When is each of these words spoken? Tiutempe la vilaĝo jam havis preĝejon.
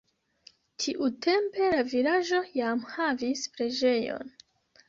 Tiutempe 0.85 1.69
la 1.75 1.83
vilaĝo 1.91 2.41
jam 2.61 2.83
havis 2.97 3.47
preĝejon. 3.59 4.37